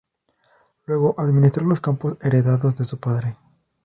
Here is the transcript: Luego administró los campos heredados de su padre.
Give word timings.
Luego 0.87 1.13
administró 1.19 1.63
los 1.67 1.79
campos 1.79 2.17
heredados 2.21 2.75
de 2.75 2.85
su 2.85 2.99
padre. 2.99 3.37